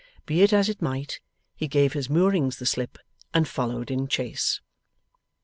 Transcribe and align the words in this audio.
Be 0.25 0.41
it 0.41 0.51
as 0.51 0.67
it 0.67 0.81
might, 0.81 1.19
he 1.55 1.67
gave 1.67 1.93
his 1.93 2.09
moorings 2.09 2.57
the 2.57 2.65
slip, 2.65 2.97
and 3.35 3.47
followed 3.47 3.91
in 3.91 4.07
chase. 4.07 4.59